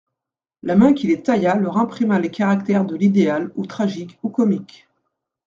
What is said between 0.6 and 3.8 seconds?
La main qui les tailla leur imprima les caractères de l'idéal ou